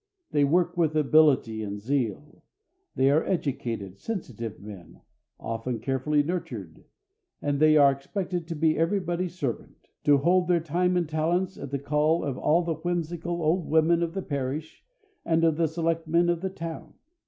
They 0.31 0.43
work 0.43 0.75
with 0.77 0.95
ability 0.95 1.61
and 1.61 1.79
zeal. 1.79 2.41
They 2.95 3.11
are 3.11 3.23
educated, 3.23 3.99
sensitive 3.99 4.59
men, 4.59 5.01
often 5.39 5.79
carefully 5.79 6.23
nurtured, 6.23 6.85
and 7.39 7.59
they 7.59 7.77
are 7.77 7.91
expected 7.91 8.47
to 8.47 8.55
be 8.55 8.79
everybody's 8.79 9.35
servant, 9.37 9.91
to 10.05 10.17
hold 10.17 10.47
their 10.47 10.59
time 10.59 10.97
and 10.97 11.07
talents 11.07 11.55
at 11.55 11.69
the 11.69 11.77
call 11.77 12.23
of 12.23 12.35
all 12.35 12.63
the 12.63 12.73
whimsical 12.77 13.43
old 13.43 13.67
women 13.69 14.01
of 14.01 14.15
the 14.15 14.23
parish 14.23 14.83
and 15.23 15.43
of 15.43 15.55
the 15.57 15.67
selectmen 15.67 16.29
of 16.29 16.41
the 16.41 16.49
town. 16.49 16.95